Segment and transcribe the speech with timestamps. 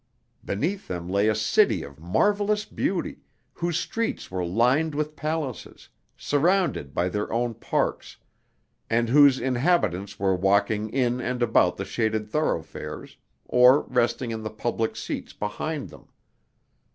[0.43, 3.19] Beneath them lay a city of marvelous beauty,
[3.53, 8.17] whose streets were lined with palaces, surrounded by their own parks,
[8.89, 14.49] and whose inhabitants were walking in and about the shaded thoroughfares, or resting in the
[14.49, 16.07] public seats beside them.